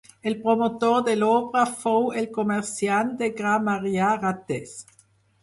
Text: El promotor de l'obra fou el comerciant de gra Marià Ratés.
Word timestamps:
El 0.29 0.35
promotor 0.43 0.95
de 1.09 1.13
l'obra 1.23 1.65
fou 1.81 2.07
el 2.23 2.29
comerciant 2.39 3.13
de 3.21 3.29
gra 3.43 3.53
Marià 3.69 4.11
Ratés. 4.25 4.75